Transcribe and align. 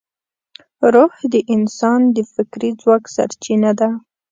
روح 0.93 1.13
د 1.33 1.35
انسان 1.53 2.01
د 2.15 2.17
فکري 2.33 2.71
ځواک 2.81 3.03
سرچینه 3.15 3.71
ده. 3.79 3.89